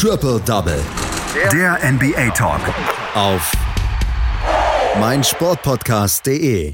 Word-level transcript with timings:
Triple 0.00 0.38
Double. 0.46 0.80
Der 1.52 1.76
NBA 1.92 2.30
Talk. 2.30 2.60
Auf 3.16 3.52
meinsportpodcast.de. 5.00 6.72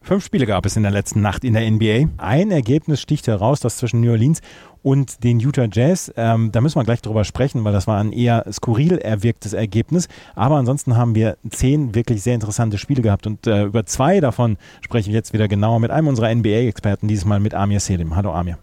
Fünf 0.00 0.24
Spiele 0.24 0.46
gab 0.46 0.64
es 0.64 0.74
in 0.74 0.82
der 0.82 0.90
letzten 0.90 1.20
Nacht 1.20 1.44
in 1.44 1.52
der 1.52 1.70
NBA. 1.70 2.08
Ein 2.16 2.50
Ergebnis 2.50 3.02
sticht 3.02 3.26
heraus, 3.26 3.60
das 3.60 3.76
zwischen 3.76 4.00
New 4.00 4.12
Orleans 4.12 4.40
und 4.82 5.24
den 5.24 5.40
Utah 5.40 5.68
Jazz. 5.70 6.10
Ähm, 6.16 6.52
da 6.52 6.62
müssen 6.62 6.78
wir 6.78 6.84
gleich 6.84 7.02
drüber 7.02 7.24
sprechen, 7.24 7.64
weil 7.64 7.74
das 7.74 7.86
war 7.86 8.00
ein 8.00 8.12
eher 8.12 8.46
skurril 8.50 8.96
erwirktes 8.96 9.52
Ergebnis. 9.52 10.08
Aber 10.34 10.56
ansonsten 10.56 10.96
haben 10.96 11.14
wir 11.14 11.36
zehn 11.50 11.94
wirklich 11.94 12.22
sehr 12.22 12.34
interessante 12.34 12.78
Spiele 12.78 13.02
gehabt 13.02 13.26
und 13.26 13.46
äh, 13.46 13.64
über 13.64 13.84
zwei 13.84 14.20
davon 14.20 14.56
spreche 14.80 15.10
ich 15.10 15.14
jetzt 15.14 15.34
wieder 15.34 15.48
genauer 15.48 15.80
mit 15.80 15.90
einem 15.90 16.08
unserer 16.08 16.34
NBA-Experten, 16.34 17.08
dieses 17.08 17.26
Mal 17.26 17.40
mit 17.40 17.52
Amir 17.52 17.80
Selim. 17.80 18.16
Hallo 18.16 18.32
Amir. 18.32 18.56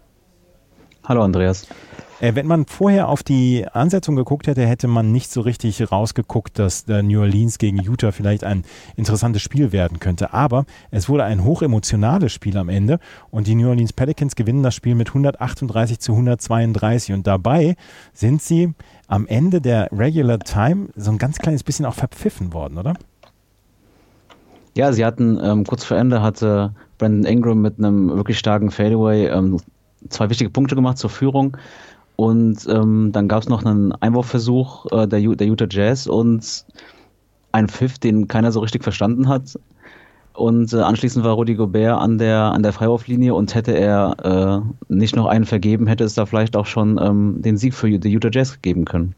Hallo 1.04 1.22
Andreas. 1.22 1.66
Äh, 2.20 2.36
wenn 2.36 2.46
man 2.46 2.66
vorher 2.66 3.08
auf 3.08 3.24
die 3.24 3.66
Ansetzung 3.72 4.14
geguckt 4.14 4.46
hätte, 4.46 4.64
hätte 4.64 4.86
man 4.86 5.10
nicht 5.10 5.32
so 5.32 5.40
richtig 5.40 5.90
rausgeguckt, 5.90 6.56
dass 6.60 6.84
der 6.84 7.02
New 7.02 7.20
Orleans 7.20 7.58
gegen 7.58 7.78
Utah 7.78 8.12
vielleicht 8.12 8.44
ein 8.44 8.62
interessantes 8.94 9.42
Spiel 9.42 9.72
werden 9.72 9.98
könnte. 9.98 10.32
Aber 10.32 10.64
es 10.92 11.08
wurde 11.08 11.24
ein 11.24 11.42
hochemotionales 11.42 12.32
Spiel 12.32 12.56
am 12.56 12.68
Ende 12.68 13.00
und 13.32 13.48
die 13.48 13.56
New 13.56 13.68
Orleans 13.68 13.92
Pelicans 13.92 14.36
gewinnen 14.36 14.62
das 14.62 14.76
Spiel 14.76 14.94
mit 14.94 15.08
138 15.08 15.98
zu 15.98 16.12
132 16.12 17.12
und 17.12 17.26
dabei 17.26 17.74
sind 18.12 18.40
sie 18.40 18.72
am 19.08 19.26
Ende 19.26 19.60
der 19.60 19.88
Regular 19.90 20.38
Time 20.38 20.90
so 20.94 21.10
ein 21.10 21.18
ganz 21.18 21.38
kleines 21.38 21.64
bisschen 21.64 21.84
auch 21.84 21.94
verpfiffen 21.94 22.52
worden, 22.52 22.78
oder? 22.78 22.94
Ja, 24.76 24.92
sie 24.92 25.04
hatten 25.04 25.40
ähm, 25.42 25.64
kurz 25.64 25.84
vor 25.84 25.96
Ende 25.96 26.22
hatte 26.22 26.72
Brandon 26.98 27.24
Ingram 27.24 27.60
mit 27.60 27.78
einem 27.78 28.08
wirklich 28.10 28.38
starken 28.38 28.70
Fadeaway 28.70 29.26
ähm, 29.26 29.58
zwei 30.08 30.30
wichtige 30.30 30.50
Punkte 30.50 30.74
gemacht 30.74 30.98
zur 30.98 31.10
Führung. 31.10 31.56
Und 32.16 32.66
ähm, 32.68 33.10
dann 33.12 33.28
gab 33.28 33.42
es 33.42 33.48
noch 33.48 33.64
einen 33.64 33.92
Einwurfversuch 33.92 34.86
äh, 34.92 35.08
der, 35.08 35.20
der 35.20 35.46
Utah 35.46 35.66
Jazz 35.68 36.06
und 36.06 36.64
ein 37.52 37.68
Pfiff, 37.68 37.98
den 37.98 38.28
keiner 38.28 38.52
so 38.52 38.60
richtig 38.60 38.82
verstanden 38.82 39.28
hat. 39.28 39.58
Und 40.34 40.72
äh, 40.72 40.78
anschließend 40.78 41.24
war 41.24 41.34
Rudy 41.34 41.54
Gobert 41.54 41.98
an 41.98 42.18
der, 42.18 42.52
an 42.52 42.62
der 42.62 42.72
Freiwurflinie 42.72 43.34
und 43.34 43.54
hätte 43.54 43.72
er 43.72 44.62
äh, 44.88 44.92
nicht 44.92 45.14
noch 45.14 45.26
einen 45.26 45.44
vergeben, 45.44 45.86
hätte 45.86 46.04
es 46.04 46.14
da 46.14 46.24
vielleicht 46.24 46.56
auch 46.56 46.66
schon 46.66 46.98
ähm, 47.02 47.42
den 47.42 47.56
Sieg 47.58 47.74
für 47.74 47.98
die 47.98 48.10
Utah 48.10 48.30
Jazz 48.32 48.60
geben 48.62 48.84
können. 48.84 49.14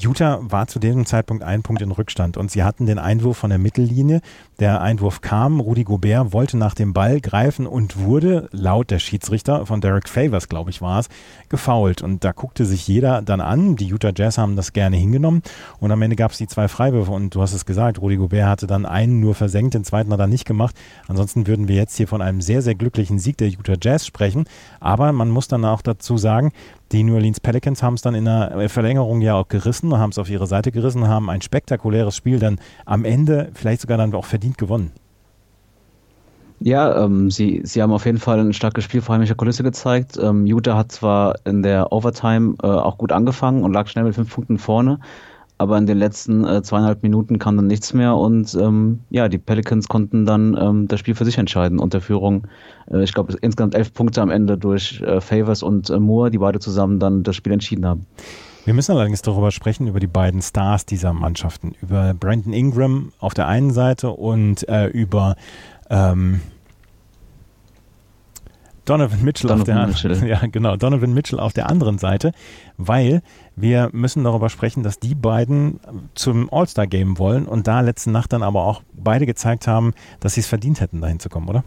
Utah 0.00 0.38
war 0.42 0.68
zu 0.68 0.78
diesem 0.78 1.06
Zeitpunkt 1.06 1.42
ein 1.42 1.62
Punkt 1.62 1.82
in 1.82 1.90
Rückstand 1.90 2.36
und 2.36 2.50
sie 2.50 2.62
hatten 2.62 2.86
den 2.86 2.98
Einwurf 2.98 3.38
von 3.38 3.50
der 3.50 3.58
Mittellinie. 3.58 4.20
Der 4.60 4.80
Einwurf 4.80 5.20
kam, 5.20 5.58
Rudi 5.58 5.84
Gobert 5.84 6.32
wollte 6.32 6.56
nach 6.56 6.74
dem 6.74 6.92
Ball 6.92 7.20
greifen 7.20 7.66
und 7.66 7.98
wurde, 7.98 8.48
laut 8.52 8.90
der 8.90 9.00
Schiedsrichter 9.00 9.66
von 9.66 9.80
Derek 9.80 10.08
Favors, 10.08 10.48
glaube 10.48 10.70
ich, 10.70 10.80
war 10.80 11.00
es, 11.00 11.08
gefoult. 11.48 12.02
Und 12.02 12.22
da 12.22 12.32
guckte 12.32 12.64
sich 12.64 12.86
jeder 12.86 13.22
dann 13.22 13.40
an. 13.40 13.74
Die 13.74 13.86
Utah 13.86 14.12
Jazz 14.14 14.38
haben 14.38 14.54
das 14.54 14.72
gerne 14.72 14.96
hingenommen 14.96 15.42
und 15.80 15.90
am 15.90 16.02
Ende 16.02 16.16
gab 16.16 16.30
es 16.30 16.38
die 16.38 16.46
zwei 16.46 16.68
Freiwürfe 16.68 17.10
und 17.10 17.34
du 17.34 17.42
hast 17.42 17.52
es 17.52 17.66
gesagt, 17.66 18.00
Rudi 18.00 18.16
Gobert 18.16 18.46
hatte 18.46 18.66
dann 18.68 18.86
einen 18.86 19.18
nur 19.18 19.34
versenkt, 19.34 19.74
den 19.74 19.84
zweiten 19.84 20.12
hat 20.12 20.20
er 20.20 20.28
nicht 20.28 20.44
gemacht. 20.44 20.76
Ansonsten 21.08 21.46
würden 21.48 21.66
wir 21.66 21.74
jetzt 21.74 21.96
hier 21.96 22.06
von 22.06 22.22
einem 22.22 22.40
sehr, 22.40 22.62
sehr 22.62 22.76
glücklichen 22.76 23.18
Sieg 23.18 23.36
der 23.38 23.48
Utah 23.48 23.76
Jazz 23.80 24.06
sprechen. 24.06 24.44
Aber 24.78 25.12
man 25.12 25.28
muss 25.28 25.48
dann 25.48 25.64
auch 25.64 25.82
dazu 25.82 26.18
sagen, 26.18 26.52
die 26.92 27.04
New 27.04 27.14
Orleans 27.14 27.40
Pelicans 27.40 27.82
haben 27.82 27.94
es 27.94 28.02
dann 28.02 28.14
in 28.14 28.24
der 28.24 28.68
Verlängerung 28.68 29.20
ja 29.20 29.34
auch 29.34 29.48
gerissen, 29.48 29.96
haben 29.96 30.10
es 30.10 30.18
auf 30.18 30.30
ihre 30.30 30.46
Seite 30.46 30.72
gerissen, 30.72 31.06
haben 31.08 31.28
ein 31.28 31.42
spektakuläres 31.42 32.16
Spiel 32.16 32.38
dann 32.38 32.58
am 32.86 33.04
Ende 33.04 33.50
vielleicht 33.54 33.82
sogar 33.82 33.98
dann 33.98 34.14
auch 34.14 34.24
verdient 34.24 34.58
gewonnen. 34.58 34.92
Ja, 36.60 37.04
ähm, 37.04 37.30
sie, 37.30 37.60
sie 37.64 37.82
haben 37.82 37.92
auf 37.92 38.04
jeden 38.04 38.18
Fall 38.18 38.40
ein 38.40 38.52
starkes 38.52 38.82
Spiel 38.84 39.00
vor 39.00 39.14
heimischer 39.14 39.36
Kulisse 39.36 39.62
gezeigt. 39.62 40.18
Ähm, 40.20 40.44
Utah 40.44 40.76
hat 40.76 40.90
zwar 40.90 41.36
in 41.44 41.62
der 41.62 41.92
Overtime 41.92 42.56
äh, 42.62 42.66
auch 42.66 42.98
gut 42.98 43.12
angefangen 43.12 43.62
und 43.62 43.72
lag 43.72 43.86
schnell 43.86 44.04
mit 44.04 44.16
fünf 44.16 44.34
Punkten 44.34 44.58
vorne, 44.58 44.98
aber 45.58 45.76
in 45.76 45.86
den 45.86 45.98
letzten 45.98 46.44
äh, 46.44 46.62
zweieinhalb 46.62 47.02
Minuten 47.02 47.38
kam 47.38 47.56
dann 47.56 47.66
nichts 47.66 47.92
mehr 47.92 48.16
und 48.16 48.54
ähm, 48.54 49.00
ja, 49.10 49.28
die 49.28 49.38
Pelicans 49.38 49.88
konnten 49.88 50.24
dann 50.24 50.56
ähm, 50.58 50.88
das 50.88 51.00
Spiel 51.00 51.14
für 51.14 51.24
sich 51.24 51.36
entscheiden 51.36 51.78
unter 51.78 52.00
Führung, 52.00 52.46
äh, 52.90 53.02
ich 53.02 53.12
glaube, 53.12 53.36
insgesamt 53.40 53.74
elf 53.74 53.92
Punkte 53.92 54.22
am 54.22 54.30
Ende 54.30 54.56
durch 54.56 55.02
äh, 55.02 55.20
Favors 55.20 55.62
und 55.62 55.90
äh, 55.90 55.98
Moore, 55.98 56.30
die 56.30 56.38
beide 56.38 56.60
zusammen 56.60 57.00
dann 57.00 57.24
das 57.24 57.36
Spiel 57.36 57.52
entschieden 57.52 57.84
haben. 57.84 58.06
Wir 58.64 58.74
müssen 58.74 58.92
allerdings 58.92 59.22
darüber 59.22 59.50
sprechen, 59.50 59.86
über 59.86 59.98
die 59.98 60.06
beiden 60.06 60.42
Stars 60.42 60.84
dieser 60.84 61.12
Mannschaften, 61.12 61.74
über 61.80 62.14
Brandon 62.14 62.52
Ingram 62.52 63.12
auf 63.18 63.34
der 63.34 63.48
einen 63.48 63.70
Seite 63.70 64.10
und 64.10 64.68
äh, 64.68 64.88
über 64.88 65.36
ähm, 65.90 66.40
Donovan 68.88 69.22
Mitchell 69.22 69.48
Donovan 69.48 69.60
auf 69.60 70.00
der 70.00 70.08
Mitchell. 70.10 70.28
ja 70.28 70.40
genau 70.50 70.76
Donovan 70.76 71.12
Mitchell 71.12 71.40
auf 71.40 71.52
der 71.52 71.68
anderen 71.68 71.98
Seite, 71.98 72.32
weil 72.76 73.22
wir 73.56 73.90
müssen 73.92 74.24
darüber 74.24 74.48
sprechen, 74.48 74.82
dass 74.82 74.98
die 74.98 75.14
beiden 75.14 75.80
zum 76.14 76.52
All-Star 76.52 76.86
Game 76.86 77.18
wollen 77.18 77.46
und 77.46 77.66
da 77.66 77.80
letzte 77.80 78.10
Nacht 78.10 78.32
dann 78.32 78.42
aber 78.42 78.64
auch 78.64 78.82
beide 78.92 79.26
gezeigt 79.26 79.66
haben, 79.66 79.92
dass 80.20 80.34
sie 80.34 80.40
es 80.40 80.46
verdient 80.46 80.80
hätten, 80.80 81.00
dahin 81.00 81.20
zu 81.20 81.28
kommen, 81.28 81.48
oder? 81.48 81.64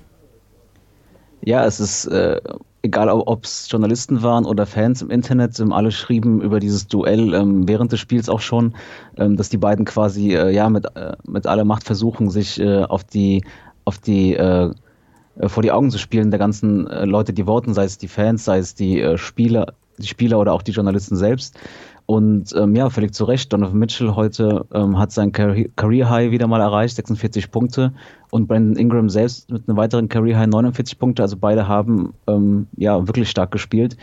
Ja, 1.44 1.66
es 1.66 1.80
ist 1.80 2.06
äh, 2.06 2.40
egal, 2.84 3.10
ob 3.10 3.46
es 3.46 3.68
Journalisten 3.70 4.22
waren 4.22 4.46
oder 4.46 4.66
Fans 4.66 5.02
im 5.02 5.10
Internet, 5.10 5.60
ähm, 5.60 5.74
alle 5.74 5.92
schrieben 5.92 6.42
über 6.42 6.60
dieses 6.60 6.88
Duell 6.88 7.34
ähm, 7.34 7.68
während 7.68 7.92
des 7.92 8.00
Spiels 8.00 8.30
auch 8.30 8.42
schon, 8.42 8.76
ähm, 9.18 9.38
dass 9.38 9.50
die 9.50 9.58
beiden 9.58 9.86
quasi 9.86 10.36
äh, 10.36 10.52
ja 10.52 10.70
mit 10.70 10.86
äh, 10.96 11.14
mit 11.26 11.48
aller 11.48 11.66
Macht 11.66 11.84
versuchen, 11.84 12.30
sich 12.30 12.60
äh, 12.60 12.84
auf 12.84 13.04
die 13.04 13.44
auf 13.86 13.98
die 13.98 14.36
äh, 14.36 14.72
vor 15.48 15.64
die 15.64 15.72
Augen 15.72 15.92
zu 15.92 15.98
spielen 15.98 16.32
der 16.32 16.40
ganzen 16.40 16.88
äh, 16.88 17.06
Leute, 17.06 17.34
die 17.34 17.46
voten, 17.46 17.74
sei 17.74 17.86
es 17.86 17.98
die 17.98 18.08
Fans, 18.08 18.46
sei 18.46 18.60
es 18.60 18.76
die 18.76 19.00
äh, 19.00 19.18
Spieler, 19.18 19.74
die 19.98 20.08
Spieler 20.08 20.40
oder 20.40 20.54
auch 20.54 20.62
die 20.62 20.72
Journalisten 20.72 21.16
selbst. 21.16 21.58
Und 22.06 22.54
ähm, 22.58 22.76
ja, 22.76 22.90
völlig 22.90 23.14
zu 23.14 23.24
Recht. 23.24 23.54
Donovan 23.54 23.80
Mitchell 23.80 24.16
heute 24.16 24.66
ähm, 24.74 25.00
hat 25.00 25.14
sein 25.14 25.32
Career 25.32 26.10
High 26.10 26.32
wieder 26.32 26.48
mal 26.48 26.60
erreicht, 26.60 26.96
46 26.96 27.52
Punkte. 27.52 27.94
Und 28.32 28.48
Brandon 28.48 28.76
Ingram 28.76 29.10
selbst 29.10 29.50
mit 29.50 29.68
einem 29.68 29.78
weiteren 29.78 30.10
Career 30.10 30.38
High 30.38 30.48
49 30.48 31.00
Punkte. 31.00 31.22
Also 31.22 31.38
beide 31.38 31.68
haben 31.70 32.14
ähm, 32.28 32.68
ja 32.76 33.08
wirklich 33.08 33.30
stark 33.30 33.52
gespielt 33.52 33.96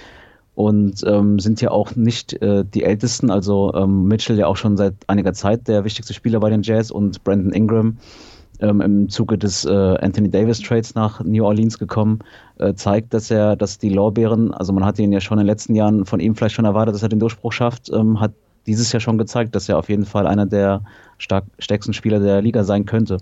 und 0.55 1.05
ähm, 1.07 1.39
sind 1.39 1.61
ja 1.61 1.71
auch 1.71 1.97
nicht 1.97 2.33
äh, 2.41 2.65
die 2.65 2.83
ältesten. 2.83 3.31
Also 3.31 3.75
ähm, 3.75 4.05
Mitchell 4.09 4.39
ja 4.39 4.47
auch 4.47 4.57
schon 4.57 4.77
seit 4.77 4.95
einiger 5.07 5.35
Zeit 5.35 5.69
der 5.69 5.85
wichtigste 5.85 6.15
Spieler 6.15 6.41
bei 6.41 6.51
den 6.51 6.63
Jazz 6.63 6.91
und 6.91 7.23
Brandon 7.25 7.53
Ingram 7.53 7.99
ähm, 8.61 8.81
im 8.81 9.09
Zuge 9.09 9.39
des 9.39 9.65
äh, 9.65 9.71
Anthony 9.71 10.31
Davis 10.31 10.61
Trades 10.61 10.95
nach 10.95 11.23
New 11.25 11.45
Orleans 11.45 11.79
gekommen, 11.79 12.21
äh, 12.59 12.75
zeigt, 12.75 13.15
dass 13.15 13.31
er, 13.31 13.57
dass 13.57 13.79
die 13.79 13.91
Lorbeeren, 13.91 14.53
also 14.53 14.73
man 14.73 14.85
hatte 14.85 15.03
ihn 15.03 15.13
ja 15.13 15.21
schon 15.21 15.39
in 15.39 15.45
den 15.45 15.49
letzten 15.49 15.75
Jahren 15.75 16.05
von 16.05 16.21
ihm 16.21 16.35
vielleicht 16.35 16.55
schon 16.55 16.65
erwartet, 16.65 16.95
dass 16.95 17.03
er 17.03 17.09
den 17.09 17.21
Durchbruch 17.21 17.53
schafft, 17.53 17.91
ähm, 17.93 18.21
hat 18.21 18.33
dieses 18.67 18.93
Jahr 18.93 19.01
schon 19.01 19.19
gezeigt, 19.19 19.55
dass 19.55 19.69
er 19.69 19.79
auf 19.79 19.89
jeden 19.89 20.05
Fall 20.05 20.27
einer 20.27 20.47
der 20.47 20.83
stark, 21.17 21.45
stärksten 21.59 21.93
Spieler 21.93 22.21
der 22.21 22.43
Liga 22.43 22.65
sein 22.65 22.85
könnte. 22.85 23.19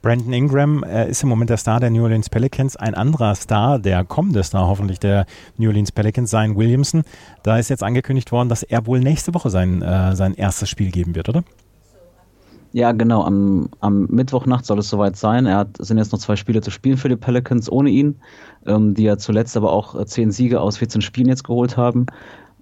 Brandon 0.00 0.32
Ingram 0.32 0.84
äh, 0.84 1.10
ist 1.10 1.22
im 1.22 1.28
Moment 1.28 1.50
der 1.50 1.56
Star 1.56 1.80
der 1.80 1.90
New 1.90 2.04
Orleans 2.04 2.30
Pelicans. 2.30 2.76
Ein 2.76 2.94
anderer 2.94 3.34
Star, 3.34 3.78
der 3.78 4.04
kommende 4.04 4.44
Star 4.44 4.68
hoffentlich 4.68 5.00
der 5.00 5.26
New 5.56 5.68
Orleans 5.68 5.90
Pelicans, 5.90 6.30
Zion 6.30 6.56
Williamson. 6.56 7.02
Da 7.42 7.58
ist 7.58 7.68
jetzt 7.68 7.82
angekündigt 7.82 8.30
worden, 8.30 8.48
dass 8.48 8.62
er 8.62 8.86
wohl 8.86 9.00
nächste 9.00 9.34
Woche 9.34 9.50
sein, 9.50 9.82
äh, 9.82 10.14
sein 10.14 10.34
erstes 10.34 10.68
Spiel 10.68 10.92
geben 10.92 11.16
wird, 11.16 11.28
oder? 11.28 11.42
Ja, 12.78 12.92
genau. 12.92 13.24
Am, 13.24 13.70
am 13.80 14.06
Mittwochnacht 14.06 14.64
soll 14.64 14.78
es 14.78 14.88
soweit 14.88 15.16
sein. 15.16 15.46
Er 15.46 15.56
hat, 15.56 15.78
sind 15.80 15.98
jetzt 15.98 16.12
noch 16.12 16.20
zwei 16.20 16.36
Spiele 16.36 16.60
zu 16.60 16.70
spielen 16.70 16.96
für 16.96 17.08
die 17.08 17.16
Pelicans 17.16 17.68
ohne 17.68 17.90
ihn, 17.90 18.20
ähm, 18.66 18.94
die 18.94 19.02
ja 19.02 19.18
zuletzt 19.18 19.56
aber 19.56 19.72
auch 19.72 19.98
äh, 19.98 20.06
zehn 20.06 20.30
Siege 20.30 20.60
aus 20.60 20.78
14 20.78 21.00
Spielen 21.00 21.26
jetzt 21.26 21.42
geholt 21.42 21.76
haben. 21.76 22.06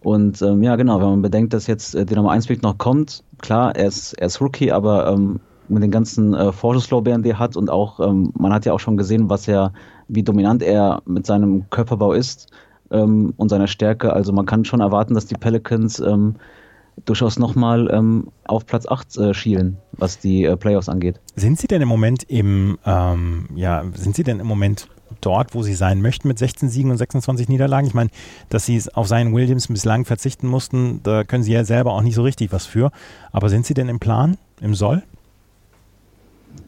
Und 0.01 0.41
ähm, 0.41 0.63
ja, 0.63 0.77
genau, 0.77 1.03
wenn 1.03 1.11
man 1.11 1.21
bedenkt, 1.21 1.53
dass 1.53 1.67
jetzt 1.67 1.95
äh, 1.95 2.07
der 2.07 2.17
Nummer 2.17 2.31
1 2.31 2.47
Pick 2.47 2.63
noch 2.63 2.79
kommt, 2.79 3.25
klar, 3.43 3.77
er 3.77 3.89
ist, 3.89 4.15
er 4.15 4.29
ist 4.29 4.41
Rookie, 4.41 4.73
aber 4.73 5.07
ähm, 5.07 5.39
mit 5.69 5.83
den 5.83 5.91
ganzen 5.91 6.33
äh, 6.33 6.51
Vorschusslorbeeren, 6.51 7.23
die 7.23 7.33
er 7.33 7.39
hat 7.39 7.55
und 7.55 7.69
auch, 7.69 8.01
ähm, 8.01 8.33
man 8.39 8.55
hat 8.55 8.65
ja 8.65 8.73
auch 8.73 8.81
schon 8.81 8.97
gesehen, 8.97 9.29
was 9.29 9.47
er, 9.47 9.75
wie 10.09 10.23
dominant 10.23 10.63
er 10.63 11.03
mit 11.05 11.27
seinem 11.27 11.69
Körperbau 11.69 12.15
ist 12.15 12.51
ähm, 12.91 13.35
und 13.37 13.51
seiner 13.51 13.67
Stärke. 13.67 14.15
Also 14.15 14.33
man 14.33 14.47
kann 14.47 14.65
schon 14.65 14.81
erwarten, 14.81 15.13
dass 15.13 15.27
die 15.27 15.35
Pelicans 15.35 16.01
ähm, 16.01 16.37
durchaus 17.05 17.39
nochmal 17.39 17.91
ähm, 17.93 18.29
auf 18.45 18.67
Platz 18.67 18.87
8 18.87 19.17
äh, 19.19 19.35
schielen, 19.35 19.77
was 19.93 20.19
die 20.19 20.45
äh, 20.45 20.57
Playoffs 20.57 20.89
angeht. 20.89 21.21
Sind 21.35 21.59
Sie 21.59 21.67
denn 21.67 21.83
im 21.83 21.89
Moment 21.89 22.25
im, 22.25 22.79
ähm, 22.87 23.49
ja, 23.55 23.85
sind 23.95 24.17
Sie 24.17 24.23
denn 24.23 24.41
im 24.41 24.47
Moment 24.47 24.89
dort, 25.21 25.55
wo 25.55 25.63
Sie 25.63 25.75
sein 25.75 26.01
möchten 26.01 26.29
mit 26.29 26.39
16 26.39 26.69
Siegen 26.69 26.91
und 26.91 26.97
26 26.97 27.49
Niederlagen? 27.49 27.87
Ich 27.87 27.95
meine, 27.95 28.11
dass 28.49 28.67
Sie 28.67 28.83
auf 28.95 29.07
seinen 29.07 29.35
Williams 29.35 29.69
bislang 29.69 30.05
verzichten 30.05 30.47
mussten, 30.47 31.01
da 31.03 31.25
können 31.25 31.43
Sie 31.43 31.53
ja 31.53 31.65
selber 31.65 31.93
auch 31.93 32.03
nicht 32.03 32.15
so 32.15 32.23
richtig 32.23 32.53
was 32.53 32.67
für. 32.67 32.91
Aber 33.31 33.49
sind 33.49 33.67
Sie 33.67 33.75
denn 33.75 33.89
im 33.89 34.01
Plan, 34.01 34.39
im 34.61 34.75
Soll? 34.75 35.03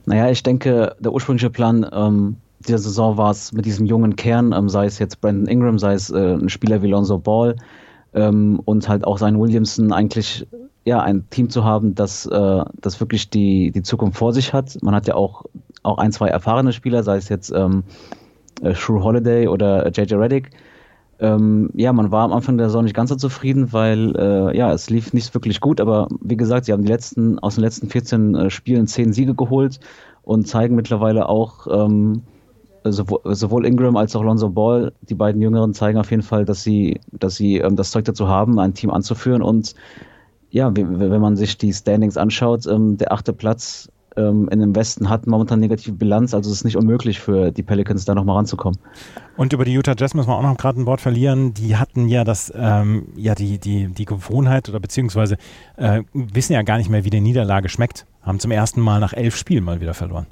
Naja, 0.07 0.31
ich 0.31 0.43
denke, 0.43 0.97
der 1.01 1.13
ursprüngliche 1.13 1.51
Plan 1.51 1.87
ähm, 1.93 2.37
dieser 2.61 2.79
Saison 2.79 3.17
war 3.17 3.31
es 3.31 3.53
mit 3.53 3.65
diesem 3.67 3.87
jungen 3.87 4.17
Kern, 4.17 4.53
ähm, 4.53 4.69
sei 4.69 4.87
es 4.87 4.99
jetzt 4.99 5.21
Brandon 5.21 5.47
Ingram, 5.47 5.79
sei 5.79 5.95
es 5.95 6.11
äh, 6.11 6.35
ein 6.35 6.49
Spieler 6.49 6.83
wie 6.83 6.89
Lonzo 6.89 7.19
Ball, 7.19 7.57
ähm, 8.15 8.61
und 8.65 8.89
halt 8.89 9.05
auch 9.05 9.19
sein 9.19 9.39
Williamson 9.39 9.93
eigentlich 9.93 10.47
ja 10.85 11.01
ein 11.01 11.29
Team 11.31 11.51
zu 11.51 11.65
haben, 11.65 11.95
das, 11.95 12.27
äh, 12.27 12.65
das 12.81 13.01
wirklich 13.01 13.31
die, 13.31 13.71
die 13.71 13.83
Zukunft 13.83 14.19
vor 14.19 14.33
sich 14.33 14.53
hat. 14.53 14.79
Man 14.83 14.95
hat 14.95 15.07
ja 15.07 15.15
auch, 15.15 15.45
auch 15.83 15.99
ein, 15.99 16.13
zwei 16.13 16.29
erfahrene 16.29 16.73
Spieler, 16.73 17.03
sei 17.03 17.17
es 17.17 17.29
jetzt 17.29 17.53
ähm, 17.53 17.85
äh, 18.63 18.75
Shrew 18.75 19.03
Holiday 19.03 19.49
oder 19.49 19.89
JJ 19.91 20.15
Reddick. 20.15 20.51
Ähm, 21.21 21.71
ja, 21.75 21.93
man 21.93 22.13
war 22.13 22.25
am 22.25 22.33
Anfang 22.33 22.59
der 22.59 22.69
Saison 22.69 22.85
nicht 22.85 22.95
ganz 22.95 23.11
so 23.11 23.17
zufrieden, 23.17 23.73
weil 23.73 24.15
äh, 24.17 24.57
ja, 24.57 24.73
es 24.73 24.89
lief 24.89 25.13
nicht 25.13 25.35
wirklich 25.35 25.61
gut, 25.61 25.81
aber 25.81 26.09
wie 26.21 26.37
gesagt, 26.37 26.67
sie 26.67 26.73
haben 26.73 26.85
die 26.85 26.93
letzten, 26.93 27.39
aus 27.41 27.57
den 27.57 27.65
letzten 27.65 27.89
14 27.89 28.35
äh, 28.35 28.51
Spielen 28.51 28.87
10 28.87 29.13
Siege 29.13 29.35
geholt 29.35 29.81
und 30.23 30.47
zeigen 30.47 30.77
mittlerweile 30.77 31.29
auch, 31.29 31.67
ähm, 31.67 32.23
sowohl, 32.85 33.67
Ingram 33.67 33.97
als 33.97 34.15
auch 34.17 34.23
Lonzo 34.23 34.49
Ball, 34.51 34.93
die 35.03 35.15
beiden 35.15 35.41
Jüngeren 35.41 35.75
zeigen 35.75 35.99
auf 35.99 36.11
jeden 36.11 36.23
Fall, 36.23 36.45
dass 36.45 36.63
sie, 36.63 37.01
dass 37.13 37.37
sie 37.37 37.59
ähm, 37.59 37.77
das 37.77 37.91
Zeug 37.91 38.05
dazu 38.05 38.29
haben, 38.29 38.59
ein 38.59 38.75
Team 38.75 38.91
anzuführen 38.91 39.43
und 39.43 39.75
ja, 40.51 40.71
wenn 40.75 41.21
man 41.21 41.37
sich 41.37 41.59
die 41.59 41.73
Standings 41.73 42.17
anschaut, 42.17 42.67
ähm, 42.67 42.97
der 42.97 43.13
achte 43.13 43.35
Platz 43.35 43.91
ähm, 44.19 44.49
in 44.51 44.61
dem 44.61 44.75
Westen 44.75 45.09
hat 45.09 45.27
momentan 45.27 45.61
negative 45.61 45.95
Bilanz, 45.95 46.35
also 46.35 46.51
es 46.51 46.59
ist 46.59 46.65
nicht 46.65 46.77
unmöglich 46.77 47.21
für 47.21 47.53
die 47.53 47.63
Pelicans 47.63 48.05
da 48.05 48.15
nochmal 48.15 48.37
ranzukommen. 48.37 48.79
Und 49.37 49.53
über 49.53 49.65
die 49.65 49.73
Utah 49.73 49.95
Jazz 49.97 50.15
müssen 50.15 50.29
wir 50.29 50.37
auch 50.37 50.43
noch 50.43 50.57
gerade 50.57 50.81
ein 50.81 50.87
Wort 50.87 51.01
verlieren. 51.01 51.55
Die 51.55 51.77
hatten 51.77 52.09
ja 52.09 52.25
das, 52.25 52.53
ähm, 52.57 53.09
ja 53.17 53.35
die, 53.35 53.59
die, 53.59 53.89
die 53.89 54.05
Gewohnheit 54.05 54.69
oder 54.69 54.81
beziehungsweise 54.81 55.37
äh, 55.77 56.03
wissen 56.13 56.55
ja 56.55 56.63
gar 56.63 56.79
nicht 56.79 56.91
mehr, 56.91 57.05
wie 57.05 57.11
die 57.11 57.21
Niederlage 57.21 57.69
schmeckt. 57.69 58.07
Haben 58.23 58.41
zum 58.41 58.51
ersten 58.51 58.81
Mal 58.81 59.01
nach 59.01 59.13
elf 59.13 59.37
Spielen 59.37 59.65
mal 59.65 59.81
wieder 59.81 59.95
verloren. 59.95 60.27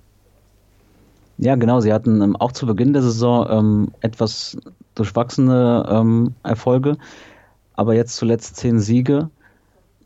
Ja, 1.39 1.55
genau. 1.55 1.81
Sie 1.81 1.93
hatten 1.93 2.23
ähm, 2.23 2.37
auch 2.37 2.53
zu 2.53 2.67
Beginn 2.67 2.93
der 2.93 3.03
Saison 3.03 3.47
ähm, 3.51 3.89
etwas 4.01 4.57
durchwachsene 4.95 5.87
ähm, 5.89 6.35
Erfolge, 6.43 6.97
aber 7.75 7.95
jetzt 7.95 8.17
zuletzt 8.17 8.57
zehn 8.57 8.79
Siege 8.81 9.31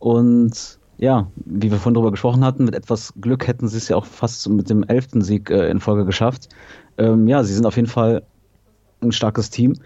und 0.01 0.79
ja, 0.99 1.29
wie 1.37 1.71
wir 1.71 1.79
vorhin 1.79 1.95
darüber 1.95 2.11
gesprochen 2.11 2.45
hatten, 2.45 2.65
mit 2.65 2.75
etwas 2.75 3.15
Glück 3.21 3.47
hätten 3.47 3.69
sie 3.69 3.79
es 3.79 3.89
ja 3.89 3.97
auch 3.97 4.05
fast 4.05 4.47
mit 4.49 4.69
dem 4.69 4.83
elften 4.83 5.23
Sieg 5.23 5.49
äh, 5.51 5.71
in 5.71 5.81
Folge 5.81 6.05
geschafft. 6.05 6.49
Ähm, 6.99 7.27
ja, 7.27 7.43
sie 7.43 7.55
sind 7.55 7.65
auf 7.65 7.77
jeden 7.77 7.89
Fall 7.89 8.23
ein 9.01 9.13
starkes 9.13 9.49
Team. 9.49 9.77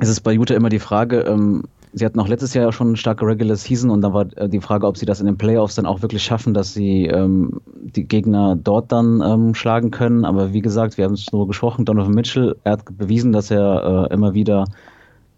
Es 0.00 0.08
ist 0.08 0.22
bei 0.22 0.32
Utah 0.32 0.54
immer 0.54 0.70
die 0.70 0.80
Frage, 0.80 1.20
ähm, 1.20 1.64
sie 1.92 2.04
hatten 2.04 2.20
auch 2.20 2.28
letztes 2.28 2.54
Jahr 2.54 2.72
schon 2.72 2.88
eine 2.88 2.96
starke 2.96 3.26
Regular 3.26 3.56
Season 3.56 3.90
und 3.90 4.02
da 4.02 4.12
war 4.12 4.26
äh, 4.36 4.48
die 4.48 4.60
Frage, 4.60 4.86
ob 4.86 4.96
sie 4.96 5.06
das 5.06 5.20
in 5.20 5.26
den 5.26 5.38
Playoffs 5.38 5.74
dann 5.74 5.86
auch 5.86 6.02
wirklich 6.02 6.22
schaffen, 6.22 6.54
dass 6.54 6.72
sie 6.72 7.06
ähm, 7.06 7.60
die 7.66 8.04
Gegner 8.04 8.56
dort 8.56 8.92
dann 8.92 9.22
ähm, 9.24 9.54
schlagen 9.54 9.90
können. 9.90 10.24
Aber 10.24 10.52
wie 10.52 10.60
gesagt, 10.60 10.98
wir 10.98 11.04
haben 11.04 11.14
es 11.14 11.32
nur 11.32 11.46
gesprochen, 11.46 11.84
Donovan 11.84 12.14
Mitchell, 12.14 12.56
er 12.64 12.72
hat 12.72 12.84
bewiesen, 12.96 13.32
dass 13.32 13.50
er 13.50 14.08
äh, 14.10 14.14
immer 14.14 14.34
wieder 14.34 14.66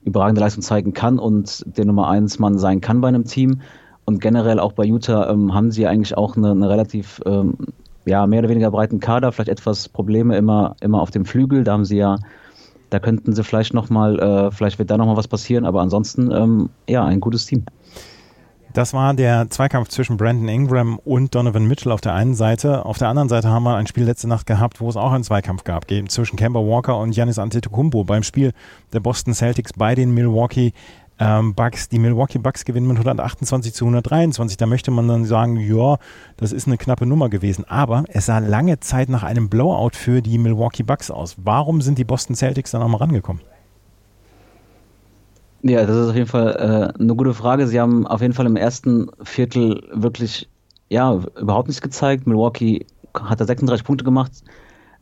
überragende 0.04 0.40
Leistung 0.40 0.62
zeigen 0.62 0.92
kann 0.92 1.18
und 1.18 1.64
der 1.76 1.84
Nummer 1.84 2.08
1 2.08 2.38
Mann 2.38 2.58
sein 2.58 2.80
kann 2.80 3.00
bei 3.00 3.08
einem 3.08 3.24
Team. 3.24 3.60
Und 4.04 4.20
generell 4.20 4.58
auch 4.58 4.72
bei 4.72 4.84
Utah 4.84 5.30
ähm, 5.30 5.54
haben 5.54 5.70
sie 5.70 5.86
eigentlich 5.86 6.16
auch 6.16 6.36
eine, 6.36 6.50
eine 6.50 6.68
relativ, 6.68 7.20
ähm, 7.24 7.54
ja, 8.04 8.26
mehr 8.26 8.40
oder 8.40 8.48
weniger 8.48 8.72
breiten 8.72 8.98
Kader, 8.98 9.30
vielleicht 9.30 9.48
etwas 9.48 9.88
Probleme 9.88 10.36
immer, 10.36 10.74
immer 10.80 11.00
auf 11.00 11.12
dem 11.12 11.24
Flügel. 11.24 11.62
Da 11.62 11.72
haben 11.72 11.84
sie 11.84 11.98
ja, 11.98 12.16
da 12.92 12.98
könnten 12.98 13.32
sie 13.32 13.42
vielleicht 13.42 13.72
nochmal, 13.72 14.18
äh, 14.18 14.50
vielleicht 14.50 14.78
wird 14.78 14.90
da 14.90 14.98
nochmal 14.98 15.16
was 15.16 15.28
passieren, 15.28 15.64
aber 15.64 15.80
ansonsten, 15.80 16.30
ähm, 16.30 16.68
ja, 16.88 17.04
ein 17.04 17.20
gutes 17.20 17.46
Team. 17.46 17.64
Das 18.74 18.94
war 18.94 19.12
der 19.12 19.50
Zweikampf 19.50 19.88
zwischen 19.88 20.16
Brandon 20.16 20.48
Ingram 20.48 20.98
und 20.98 21.34
Donovan 21.34 21.66
Mitchell 21.66 21.92
auf 21.92 22.00
der 22.00 22.14
einen 22.14 22.34
Seite. 22.34 22.86
Auf 22.86 22.96
der 22.96 23.08
anderen 23.08 23.28
Seite 23.28 23.50
haben 23.50 23.64
wir 23.64 23.76
ein 23.76 23.86
Spiel 23.86 24.04
letzte 24.04 24.28
Nacht 24.28 24.46
gehabt, 24.46 24.80
wo 24.80 24.88
es 24.88 24.96
auch 24.96 25.12
einen 25.12 25.24
Zweikampf 25.24 25.64
gab, 25.64 25.84
zwischen 26.08 26.36
Kemba 26.36 26.60
Walker 26.60 26.96
und 26.98 27.10
Giannis 27.10 27.38
Antetokounmpo 27.38 28.04
beim 28.04 28.22
Spiel 28.22 28.52
der 28.94 29.00
Boston 29.00 29.34
Celtics 29.34 29.74
bei 29.74 29.94
den 29.94 30.12
Milwaukee 30.14 30.72
ähm, 31.18 31.54
Bucks. 31.54 31.88
Die 31.88 31.98
Milwaukee 31.98 32.38
Bucks 32.38 32.64
gewinnen 32.64 32.86
mit 32.86 32.96
128 32.96 33.74
zu 33.74 33.84
123. 33.84 34.56
Da 34.56 34.66
möchte 34.66 34.90
man 34.90 35.08
dann 35.08 35.24
sagen, 35.24 35.56
ja, 35.56 35.98
das 36.36 36.52
ist 36.52 36.66
eine 36.66 36.78
knappe 36.78 37.06
Nummer 37.06 37.28
gewesen. 37.28 37.64
Aber 37.68 38.04
es 38.08 38.26
sah 38.26 38.38
lange 38.38 38.80
Zeit 38.80 39.08
nach 39.08 39.22
einem 39.22 39.48
Blowout 39.48 39.90
für 39.94 40.22
die 40.22 40.38
Milwaukee 40.38 40.82
Bucks 40.82 41.10
aus. 41.10 41.36
Warum 41.38 41.80
sind 41.80 41.98
die 41.98 42.04
Boston 42.04 42.36
Celtics 42.36 42.72
dann 42.72 42.82
auch 42.82 42.88
mal 42.88 42.98
rangekommen? 42.98 43.42
Ja, 45.62 45.86
das 45.86 45.96
ist 45.96 46.10
auf 46.10 46.16
jeden 46.16 46.28
Fall 46.28 46.92
äh, 46.98 47.00
eine 47.00 47.14
gute 47.14 47.34
Frage. 47.34 47.68
Sie 47.68 47.80
haben 47.80 48.06
auf 48.06 48.20
jeden 48.20 48.34
Fall 48.34 48.46
im 48.46 48.56
ersten 48.56 49.08
Viertel 49.22 49.80
wirklich 49.92 50.48
ja 50.88 51.20
überhaupt 51.40 51.68
nichts 51.68 51.80
gezeigt. 51.82 52.26
Milwaukee 52.26 52.84
hat 53.14 53.40
da 53.40 53.44
36 53.44 53.86
Punkte 53.86 54.04
gemacht, 54.04 54.32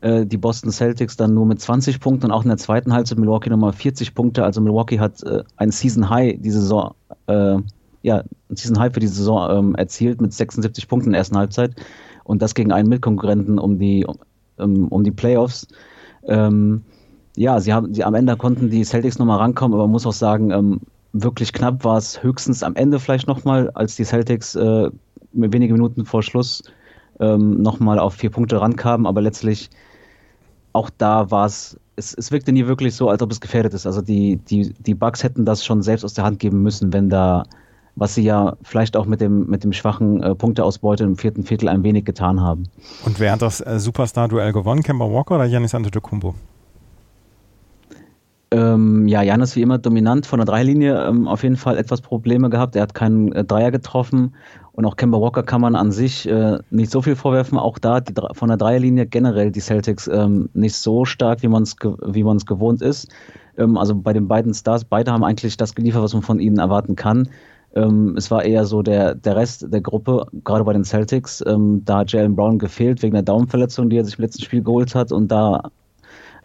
äh, 0.01 0.25
die 0.25 0.37
Boston 0.37 0.71
Celtics 0.71 1.15
dann 1.17 1.33
nur 1.33 1.45
mit 1.45 1.61
20 1.61 1.99
Punkten 1.99 2.25
und 2.25 2.31
auch 2.31 2.43
in 2.43 2.49
der 2.49 2.57
zweiten 2.57 2.93
Halbzeit 2.93 3.17
Milwaukee 3.17 3.49
nochmal 3.49 3.73
40 3.73 4.13
Punkte. 4.13 4.43
Also 4.43 4.61
Milwaukee 4.61 4.99
hat 4.99 5.23
äh, 5.23 5.43
ein 5.57 5.71
Season 5.71 6.09
High 6.09 6.37
diese 6.39 6.61
Saison, 6.61 6.93
äh, 7.27 7.57
ja, 8.01 8.23
ein 8.49 8.55
Season 8.55 8.79
High 8.79 8.93
für 8.93 8.99
die 8.99 9.07
Saison 9.07 9.49
ähm, 9.57 9.75
erzielt 9.75 10.21
mit 10.21 10.33
76 10.33 10.87
Punkten 10.87 11.09
in 11.09 11.13
der 11.13 11.19
ersten 11.19 11.37
Halbzeit 11.37 11.75
und 12.23 12.41
das 12.41 12.55
gegen 12.55 12.71
einen 12.71 12.89
Mitkonkurrenten 12.89 13.59
um 13.59 13.77
die 13.79 14.05
um, 14.57 14.87
um 14.89 15.03
die 15.03 15.11
Playoffs. 15.11 15.67
Ähm, 16.23 16.83
ja, 17.35 17.59
sie 17.59 17.73
haben, 17.73 17.93
sie, 17.93 18.03
am 18.03 18.13
Ende 18.13 18.35
konnten 18.37 18.69
die 18.69 18.83
Celtics 18.83 19.17
nochmal 19.17 19.39
rankommen, 19.39 19.73
aber 19.73 19.83
man 19.83 19.91
muss 19.91 20.05
auch 20.05 20.13
sagen, 20.13 20.51
ähm, 20.51 20.81
wirklich 21.13 21.53
knapp 21.53 21.83
war 21.83 21.97
es 21.97 22.21
höchstens 22.23 22.63
am 22.63 22.75
Ende 22.75 22.99
vielleicht 22.99 23.27
nochmal, 23.27 23.69
als 23.71 23.95
die 23.95 24.03
Celtics 24.03 24.55
äh, 24.55 24.89
wenige 25.33 25.73
Minuten 25.73 26.05
vor 26.05 26.23
Schluss 26.23 26.63
ähm, 27.19 27.61
nochmal 27.61 27.99
auf 27.99 28.15
vier 28.15 28.29
Punkte 28.29 28.59
rankamen, 28.59 29.05
aber 29.05 29.21
letztlich 29.21 29.69
auch 30.73 30.89
da 30.97 31.31
war 31.31 31.45
es, 31.45 31.79
es 31.95 32.31
wirkte 32.31 32.51
nie 32.51 32.65
wirklich 32.65 32.95
so, 32.95 33.09
als 33.09 33.21
ob 33.21 33.31
es 33.31 33.41
gefährdet 33.41 33.73
ist. 33.73 33.85
Also 33.85 34.01
die, 34.01 34.37
die, 34.37 34.73
die 34.79 34.93
Bugs 34.95 35.23
hätten 35.23 35.45
das 35.45 35.65
schon 35.65 35.81
selbst 35.81 36.03
aus 36.03 36.13
der 36.13 36.23
Hand 36.23 36.39
geben 36.39 36.61
müssen, 36.63 36.93
wenn 36.93 37.09
da, 37.09 37.43
was 37.95 38.15
sie 38.15 38.23
ja 38.23 38.55
vielleicht 38.63 38.95
auch 38.95 39.05
mit 39.05 39.21
dem, 39.21 39.47
mit 39.47 39.63
dem 39.63 39.73
schwachen 39.73 40.23
äh, 40.23 40.33
Punkteausbeute 40.33 41.03
im 41.03 41.17
vierten 41.17 41.43
Viertel 41.43 41.69
ein 41.69 41.83
wenig 41.83 42.05
getan 42.05 42.41
haben. 42.41 42.63
Und 43.05 43.19
wer 43.19 43.33
hat 43.33 43.41
das 43.41 43.61
äh, 43.61 43.79
Superstar-Duell 43.79 44.53
gewonnen? 44.53 44.83
Kemba 44.83 45.05
Walker 45.05 45.35
oder 45.35 45.45
Janis 45.45 45.75
Antetokounmpo? 45.75 46.35
Ähm, 48.53 49.07
ja, 49.07 49.21
Janis 49.21 49.55
wie 49.55 49.61
immer 49.61 49.77
dominant 49.77 50.25
von 50.25 50.39
der 50.39 50.45
Dreilinie, 50.45 51.07
ähm, 51.07 51.25
auf 51.25 51.43
jeden 51.43 51.55
Fall 51.55 51.77
etwas 51.77 52.01
Probleme 52.01 52.49
gehabt. 52.49 52.75
Er 52.75 52.81
hat 52.81 52.93
keinen 52.93 53.31
äh, 53.31 53.45
Dreier 53.45 53.71
getroffen 53.71 54.35
und 54.73 54.85
auch 54.85 54.97
Kemba 54.97 55.21
Walker 55.21 55.43
kann 55.43 55.61
man 55.61 55.73
an 55.75 55.93
sich 55.93 56.27
äh, 56.27 56.59
nicht 56.69 56.91
so 56.91 57.01
viel 57.01 57.15
vorwerfen. 57.15 57.57
Auch 57.57 57.77
da 57.79 58.01
die, 58.01 58.13
von 58.33 58.49
der 58.49 58.57
Dreierlinie 58.57 59.05
generell 59.05 59.51
die 59.51 59.61
Celtics 59.61 60.07
ähm, 60.07 60.49
nicht 60.53 60.75
so 60.75 61.05
stark, 61.05 61.43
wie 61.43 61.47
man 61.47 61.63
es 61.63 61.77
wie 61.81 62.23
gewohnt 62.45 62.81
ist. 62.81 63.07
Ähm, 63.57 63.77
also 63.77 63.95
bei 63.95 64.11
den 64.11 64.27
beiden 64.27 64.53
Stars, 64.53 64.83
beide 64.83 65.13
haben 65.13 65.23
eigentlich 65.23 65.55
das 65.55 65.73
geliefert, 65.73 66.03
was 66.03 66.13
man 66.13 66.23
von 66.23 66.41
ihnen 66.41 66.57
erwarten 66.57 66.97
kann. 66.97 67.29
Ähm, 67.73 68.15
es 68.17 68.29
war 68.31 68.43
eher 68.43 68.65
so 68.65 68.81
der, 68.81 69.15
der 69.15 69.37
Rest 69.37 69.71
der 69.71 69.79
Gruppe, 69.79 70.25
gerade 70.43 70.65
bei 70.65 70.73
den 70.73 70.83
Celtics. 70.83 71.41
Ähm, 71.47 71.83
da 71.85 71.99
hat 71.99 72.11
Jalen 72.11 72.35
Brown 72.35 72.59
gefehlt 72.59 73.01
wegen 73.01 73.13
der 73.13 73.23
Daumenverletzung, 73.23 73.89
die 73.89 73.97
er 73.97 74.03
sich 74.03 74.17
im 74.17 74.23
letzten 74.23 74.43
Spiel 74.43 74.61
geholt 74.61 74.93
hat. 74.93 75.13
Und 75.13 75.29
da 75.29 75.71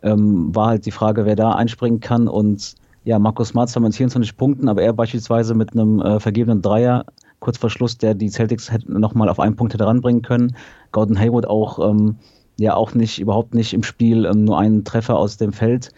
ähm, 0.07 0.55
war 0.55 0.69
halt 0.69 0.87
die 0.87 0.93
Frage, 0.93 1.27
wer 1.27 1.37
da 1.37 1.53
einspringen 1.53 2.01
kann. 2.01 2.29
Und 2.29 2.75
ja, 3.05 3.19
Markus 3.19 3.49
Smart 3.49 3.69
zwar 3.69 3.83
mit 3.83 3.95
24 3.95 4.37
Punkten, 4.37 4.69
aber 4.69 4.83
er 4.83 4.93
beispielsweise 4.93 5.55
mit 5.55 5.73
einem 5.73 6.01
äh, 6.01 6.21
vergebenen 6.21 6.63
Dreier 6.63 7.05
kurz 7.41 7.59
vor 7.59 7.71
Schluss, 7.71 7.99
der 7.99 8.15
die 8.15 8.31
Celtics 8.31 8.73
nochmal 8.87 9.29
auf 9.29 9.41
einen 9.41 9.57
Punkt 9.57 9.75
hätte 9.75 9.87
ranbringen 9.87 10.23
können. 10.23 10.57
Gordon 10.93 11.19
Hayward 11.19 11.47
auch, 11.47 11.79
ähm, 11.91 12.17
ja, 12.59 12.75
auch 12.75 12.95
nicht, 12.95 13.19
überhaupt 13.19 13.55
nicht 13.55 13.75
im 13.75 13.83
Spiel, 13.83 14.25
ähm, 14.25 14.45
nur 14.45 14.59
einen 14.59 14.85
Treffer 14.85 15.17
aus 15.17 15.37
dem 15.37 15.53
Feld. 15.53 15.91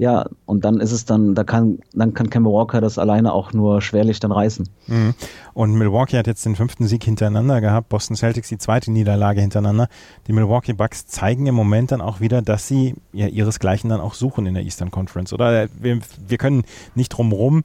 Ja, 0.00 0.24
und 0.46 0.64
dann 0.64 0.80
ist 0.80 0.92
es 0.92 1.04
dann, 1.04 1.34
da 1.34 1.44
kann, 1.44 1.80
dann 1.92 2.14
kann 2.14 2.30
Kemba 2.30 2.48
Walker 2.48 2.80
das 2.80 2.96
alleine 2.96 3.34
auch 3.34 3.52
nur 3.52 3.82
schwerlich 3.82 4.18
dann 4.18 4.32
reißen. 4.32 4.66
Mhm. 4.86 5.12
Und 5.52 5.74
Milwaukee 5.74 6.16
hat 6.16 6.26
jetzt 6.26 6.46
den 6.46 6.56
fünften 6.56 6.86
Sieg 6.86 7.04
hintereinander 7.04 7.60
gehabt, 7.60 7.90
Boston 7.90 8.16
Celtics 8.16 8.48
die 8.48 8.56
zweite 8.56 8.90
Niederlage 8.90 9.42
hintereinander. 9.42 9.88
Die 10.26 10.32
Milwaukee 10.32 10.72
Bucks 10.72 11.06
zeigen 11.06 11.44
im 11.44 11.54
Moment 11.54 11.92
dann 11.92 12.00
auch 12.00 12.18
wieder, 12.18 12.40
dass 12.40 12.66
sie 12.66 12.94
ja 13.12 13.26
ihresgleichen 13.26 13.90
dann 13.90 14.00
auch 14.00 14.14
suchen 14.14 14.46
in 14.46 14.54
der 14.54 14.62
Eastern 14.62 14.90
Conference. 14.90 15.34
Oder 15.34 15.68
wir, 15.78 16.00
wir 16.26 16.38
können 16.38 16.62
nicht 16.94 17.10
drumrum 17.10 17.62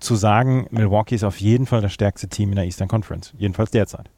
zu 0.00 0.16
sagen, 0.16 0.66
Milwaukee 0.72 1.14
ist 1.14 1.22
auf 1.22 1.40
jeden 1.40 1.66
Fall 1.66 1.82
das 1.82 1.92
stärkste 1.92 2.26
Team 2.26 2.48
in 2.48 2.56
der 2.56 2.64
Eastern 2.64 2.88
Conference. 2.88 3.32
Jedenfalls 3.38 3.70
derzeit. 3.70 4.10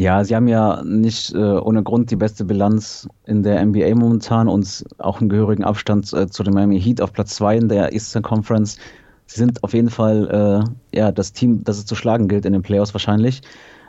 Ja, 0.00 0.24
sie 0.24 0.34
haben 0.34 0.48
ja 0.48 0.82
nicht 0.82 1.34
äh, 1.34 1.36
ohne 1.36 1.82
Grund 1.82 2.10
die 2.10 2.16
beste 2.16 2.46
Bilanz 2.46 3.06
in 3.26 3.42
der 3.42 3.62
NBA 3.62 3.94
momentan 3.94 4.48
und 4.48 4.86
auch 4.96 5.20
einen 5.20 5.28
gehörigen 5.28 5.62
Abstand 5.62 6.10
äh, 6.14 6.26
zu 6.26 6.42
dem 6.42 6.54
Miami 6.54 6.80
Heat 6.80 7.02
auf 7.02 7.12
Platz 7.12 7.34
2 7.34 7.58
in 7.58 7.68
der 7.68 7.92
Eastern 7.92 8.22
Conference. 8.22 8.78
Sie 9.26 9.38
sind 9.38 9.62
auf 9.62 9.74
jeden 9.74 9.90
Fall 9.90 10.64
äh, 10.94 10.96
ja, 10.96 11.12
das 11.12 11.34
Team, 11.34 11.64
das 11.64 11.76
es 11.76 11.84
zu 11.84 11.96
schlagen 11.96 12.28
gilt 12.28 12.46
in 12.46 12.54
den 12.54 12.62
Playoffs 12.62 12.94
wahrscheinlich. 12.94 13.42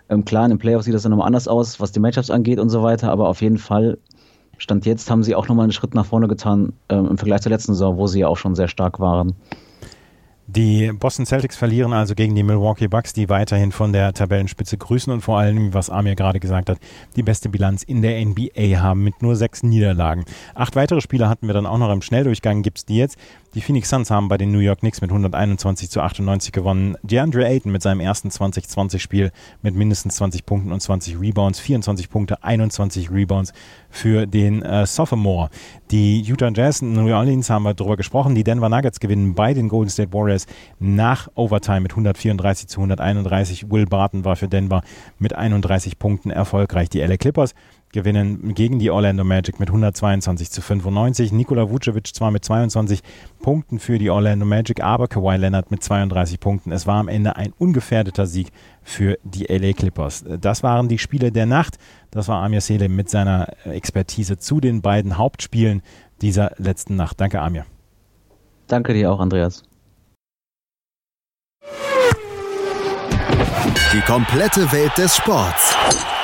Ähm, 0.09 0.25
klar, 0.25 0.43
in 0.43 0.49
den 0.49 0.59
Playoffs 0.59 0.83
sieht 0.83 0.93
das 0.93 1.03
dann 1.03 1.11
nochmal 1.11 1.27
anders 1.27 1.47
aus, 1.47 1.79
was 1.79 1.93
die 1.93 2.01
Matchups 2.01 2.29
angeht 2.29 2.59
und 2.59 2.67
so 2.67 2.83
weiter, 2.83 3.09
aber 3.09 3.29
auf 3.29 3.41
jeden 3.41 3.57
Fall, 3.57 3.97
Stand 4.57 4.85
jetzt 4.85 5.09
haben 5.09 5.23
sie 5.23 5.33
auch 5.33 5.47
nochmal 5.47 5.63
einen 5.63 5.71
Schritt 5.71 5.95
nach 5.95 6.05
vorne 6.05 6.27
getan 6.27 6.73
ähm, 6.89 7.07
im 7.07 7.17
Vergleich 7.17 7.39
zur 7.39 7.53
letzten 7.53 7.71
Saison, 7.71 7.95
wo 7.95 8.07
sie 8.07 8.19
ja 8.19 8.27
auch 8.27 8.35
schon 8.35 8.53
sehr 8.53 8.67
stark 8.67 8.99
waren. 8.99 9.33
Die 10.53 10.91
Boston 10.91 11.25
Celtics 11.25 11.55
verlieren 11.55 11.93
also 11.93 12.13
gegen 12.13 12.35
die 12.35 12.43
Milwaukee 12.43 12.89
Bucks, 12.89 13.13
die 13.13 13.29
weiterhin 13.29 13.71
von 13.71 13.93
der 13.93 14.11
Tabellenspitze 14.11 14.77
grüßen 14.77 15.13
und 15.13 15.21
vor 15.21 15.39
allem, 15.39 15.73
was 15.73 15.89
Amir 15.89 16.15
gerade 16.15 16.41
gesagt 16.41 16.69
hat, 16.69 16.77
die 17.15 17.23
beste 17.23 17.47
Bilanz 17.47 17.83
in 17.83 18.01
der 18.01 18.19
NBA 18.25 18.81
haben 18.81 19.01
mit 19.01 19.21
nur 19.21 19.37
sechs 19.37 19.63
Niederlagen. 19.63 20.25
Acht 20.53 20.75
weitere 20.75 20.99
Spieler 20.99 21.29
hatten 21.29 21.47
wir 21.47 21.53
dann 21.53 21.65
auch 21.65 21.77
noch 21.77 21.89
im 21.89 22.01
Schnelldurchgang, 22.01 22.63
gibt 22.63 22.79
es 22.79 22.85
die 22.85 22.97
jetzt. 22.97 23.17
Die 23.53 23.61
Phoenix 23.61 23.87
Suns 23.87 24.11
haben 24.11 24.27
bei 24.27 24.37
den 24.37 24.51
New 24.51 24.59
York 24.59 24.79
Knicks 24.79 24.99
mit 24.99 25.09
121 25.09 25.89
zu 25.89 26.01
98 26.01 26.51
gewonnen. 26.51 26.97
DeAndre 27.01 27.45
Ayton 27.45 27.71
mit 27.71 27.81
seinem 27.81 28.01
ersten 28.01 28.27
2020-Spiel 28.27 29.31
mit 29.61 29.75
mindestens 29.75 30.15
20 30.15 30.45
Punkten 30.45 30.73
und 30.73 30.81
20 30.81 31.17
Rebounds, 31.17 31.61
24 31.61 32.09
Punkte, 32.09 32.43
21 32.43 33.09
Rebounds 33.09 33.53
für 33.91 34.25
den 34.25 34.63
äh, 34.63 34.85
Sophomore. 34.85 35.49
Die 35.91 36.21
Utah 36.21 36.49
Jazz 36.53 36.81
in 36.81 36.93
New 36.93 37.13
Orleans 37.13 37.49
haben 37.49 37.63
wir 37.63 37.73
darüber 37.73 37.97
gesprochen. 37.97 38.33
Die 38.33 38.43
Denver 38.43 38.69
Nuggets 38.69 38.99
gewinnen 38.99 39.35
bei 39.35 39.53
den 39.53 39.69
Golden 39.69 39.89
State 39.89 40.13
Warriors 40.13 40.47
nach 40.79 41.27
Overtime 41.35 41.81
mit 41.81 41.91
134 41.91 42.67
zu 42.67 42.79
131. 42.79 43.69
Will 43.69 43.85
Barton 43.85 44.25
war 44.25 44.35
für 44.35 44.47
Denver 44.47 44.81
mit 45.19 45.33
31 45.33 45.99
Punkten 45.99 46.31
erfolgreich. 46.31 46.89
Die 46.89 47.01
LA 47.01 47.17
Clippers 47.17 47.53
gewinnen 47.91 48.53
gegen 48.53 48.79
die 48.79 48.89
Orlando 48.89 49.23
Magic 49.23 49.59
mit 49.59 49.69
122 49.69 50.51
zu 50.51 50.61
95. 50.61 51.31
Nikola 51.31 51.69
Vucevic 51.69 52.07
zwar 52.15 52.31
mit 52.31 52.45
22 52.45 53.01
Punkten 53.41 53.79
für 53.79 53.97
die 53.97 54.09
Orlando 54.09 54.45
Magic, 54.45 54.83
aber 54.83 55.07
Kawhi 55.07 55.37
Leonard 55.37 55.71
mit 55.71 55.83
32 55.83 56.39
Punkten. 56.39 56.71
Es 56.71 56.87
war 56.87 56.99
am 56.99 57.07
Ende 57.07 57.35
ein 57.35 57.53
ungefährdeter 57.57 58.25
Sieg 58.25 58.49
für 58.83 59.17
die 59.23 59.45
LA 59.45 59.73
Clippers. 59.73 60.23
Das 60.39 60.63
waren 60.63 60.87
die 60.87 60.97
Spiele 60.97 61.31
der 61.31 61.45
Nacht. 61.45 61.77
Das 62.11 62.27
war 62.27 62.43
Amir 62.43 62.61
Selim 62.61 62.95
mit 62.95 63.09
seiner 63.09 63.47
Expertise 63.65 64.37
zu 64.37 64.59
den 64.59 64.81
beiden 64.81 65.17
Hauptspielen 65.17 65.81
dieser 66.21 66.51
letzten 66.57 66.95
Nacht. 66.95 67.19
Danke, 67.19 67.41
Amir. 67.41 67.65
Danke 68.67 68.93
dir 68.93 69.11
auch, 69.11 69.19
Andreas. 69.19 69.63
Die 73.93 74.01
komplette 74.01 74.71
Welt 74.71 74.97
des 74.97 75.17
Sports. 75.17 75.75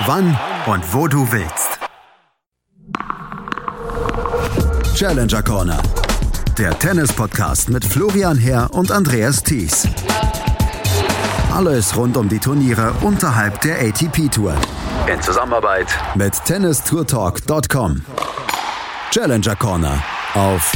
Wann 0.06 0.38
und 0.68 0.94
wo 0.94 1.06
du 1.06 1.30
willst. 1.30 1.80
Challenger 4.96 5.44
Corner. 5.44 5.82
Der 6.58 6.80
Tennis-Podcast 6.80 7.70
mit 7.70 7.84
Florian 7.84 8.38
Herr 8.38 8.74
und 8.74 8.90
Andreas 8.90 9.44
Thies. 9.44 9.86
Alles 11.54 11.96
rund 11.98 12.16
um 12.16 12.30
die 12.30 12.40
Turniere 12.40 12.94
unterhalb 13.02 13.60
der 13.60 13.82
ATP-Tour. 13.82 14.56
In 15.14 15.22
Zusammenarbeit 15.22 15.88
mit 16.16 16.34
tennistourtalk.com. 16.46 18.06
Challenger 19.12 19.56
Corner 19.58 20.02
auf 20.36 20.72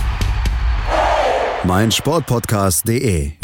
meinsportpodcast.de. 1.64 3.41